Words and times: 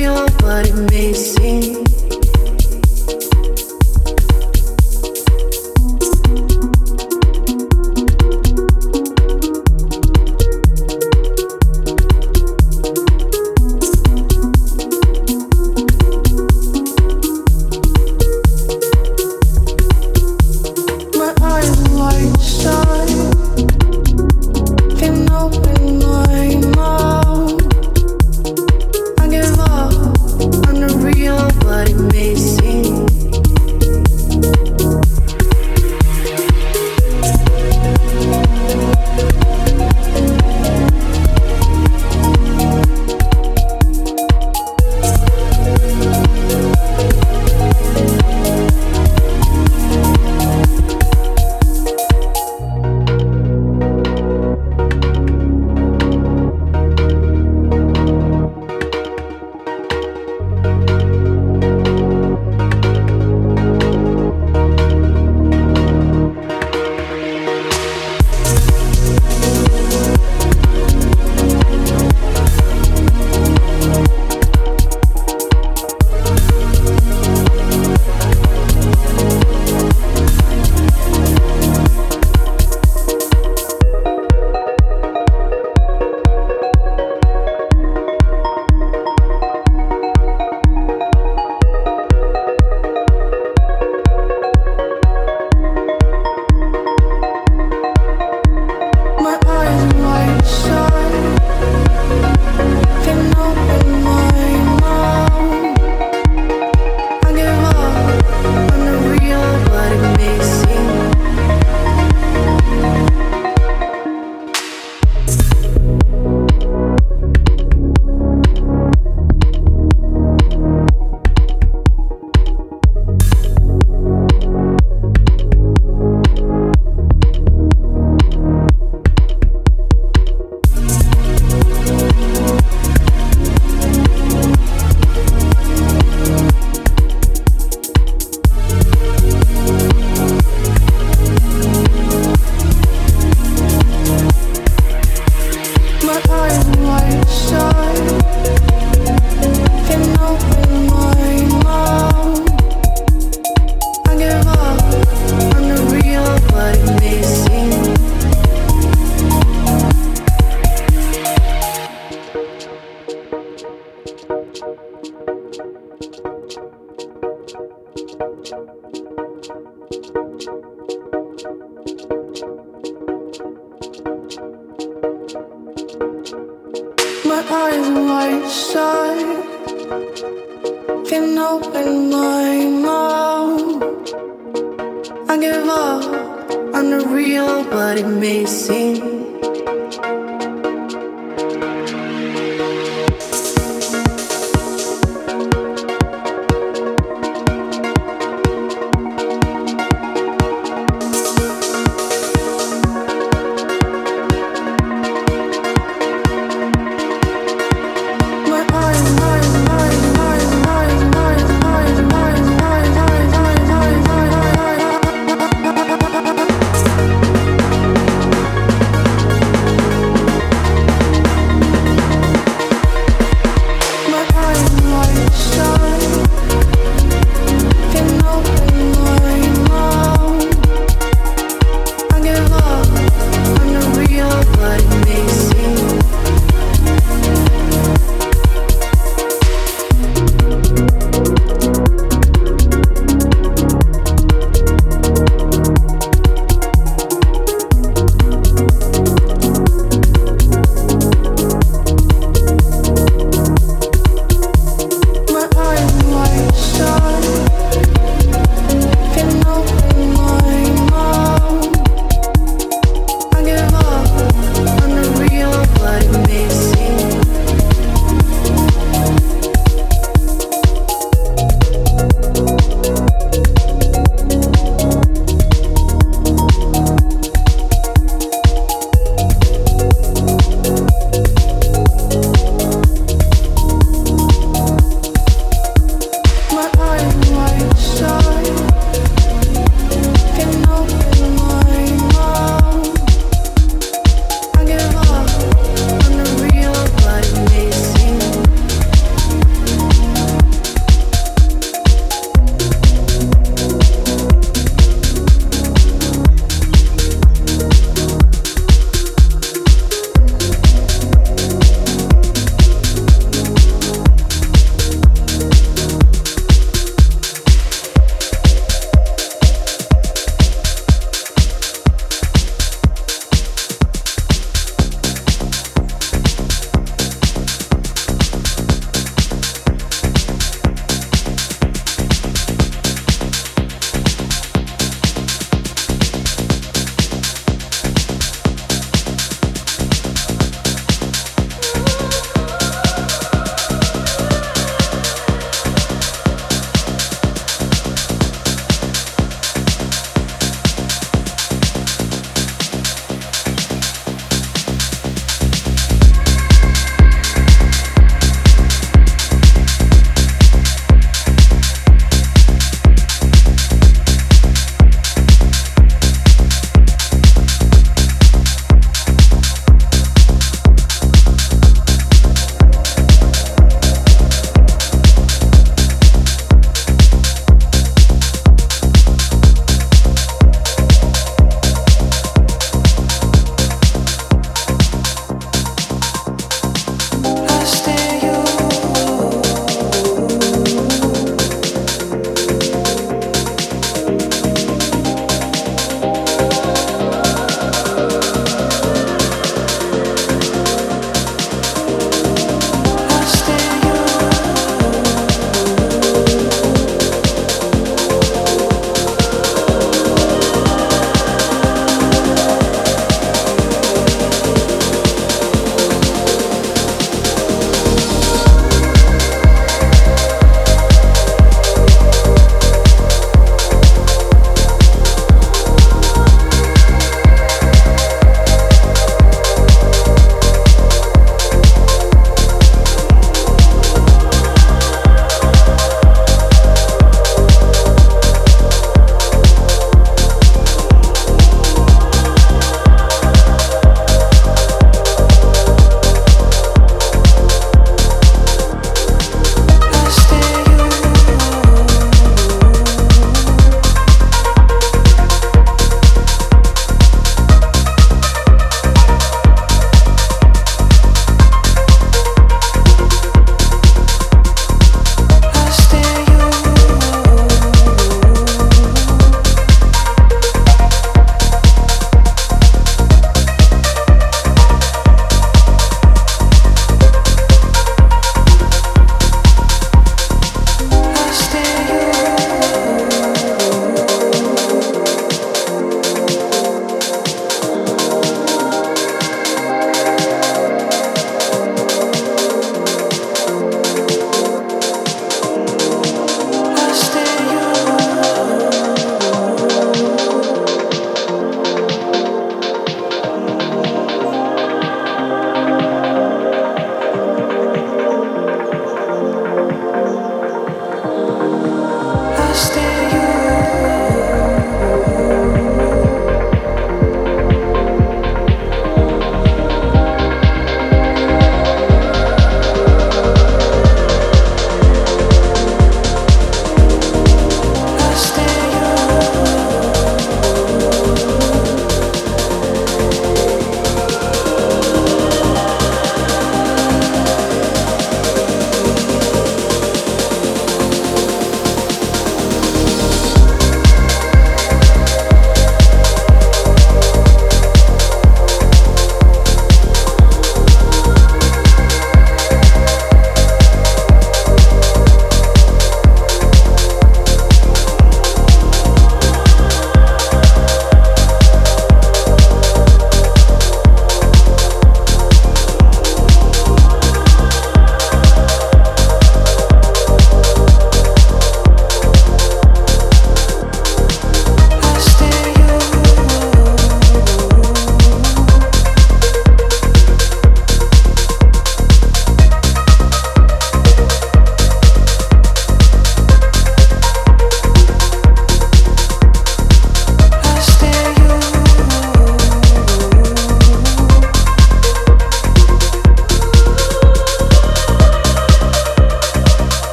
you, 0.00 0.12
what 0.40 0.66
it 0.66 0.90
means. 0.90 1.39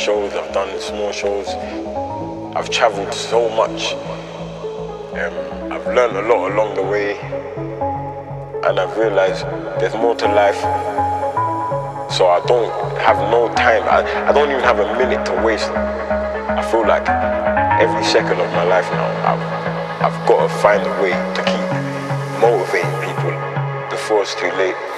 Shows, 0.00 0.32
I've 0.32 0.50
done 0.54 0.80
small 0.80 1.12
shows. 1.12 1.48
I've 2.56 2.70
traveled 2.70 3.12
so 3.12 3.50
much. 3.50 3.92
Um, 5.12 5.34
I've 5.70 5.86
learned 5.88 6.16
a 6.16 6.22
lot 6.22 6.50
along 6.50 6.74
the 6.74 6.82
way. 6.82 7.18
And 8.64 8.80
I've 8.80 8.96
realized 8.96 9.44
there's 9.78 9.92
more 9.92 10.14
to 10.16 10.26
life. 10.26 10.60
So 12.10 12.28
I 12.28 12.40
don't 12.46 12.72
have 12.96 13.18
no 13.30 13.52
time. 13.54 13.82
I, 13.84 14.00
I 14.28 14.32
don't 14.32 14.50
even 14.50 14.64
have 14.64 14.78
a 14.78 14.88
minute 14.96 15.26
to 15.26 15.34
waste. 15.44 15.68
I 15.68 16.62
feel 16.70 16.86
like 16.86 17.06
every 17.78 18.02
second 18.02 18.40
of 18.40 18.50
my 18.52 18.64
life 18.64 18.90
now, 18.92 19.08
I've, 19.28 19.44
I've 20.06 20.26
got 20.26 20.48
to 20.48 20.54
find 20.64 20.80
a 20.80 21.02
way 21.02 21.12
to 21.12 21.42
keep 21.44 21.68
motivating 22.40 22.96
people 23.04 23.36
before 23.90 24.22
it's 24.22 24.34
too 24.34 24.50
late. 24.56 24.89